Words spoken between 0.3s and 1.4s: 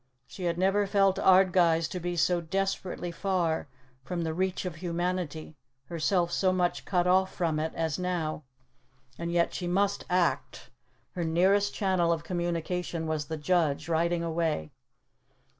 had never felt